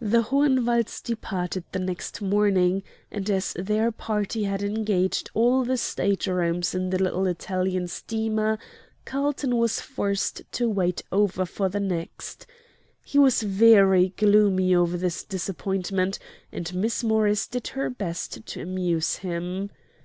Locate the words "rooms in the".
6.28-7.02